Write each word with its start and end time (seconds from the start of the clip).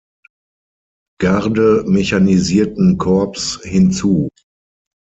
Garde-mechanisierten 1.19 2.97
Korps 2.97 3.59
hinzu. 3.63 4.29